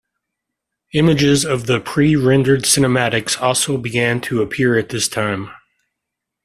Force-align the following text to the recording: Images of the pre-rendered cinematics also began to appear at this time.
Images 0.93 1.45
of 1.45 1.67
the 1.67 1.79
pre-rendered 1.79 2.63
cinematics 2.63 3.39
also 3.39 3.77
began 3.77 4.19
to 4.21 4.41
appear 4.41 4.75
at 4.75 4.89
this 4.89 5.07
time. 5.07 5.51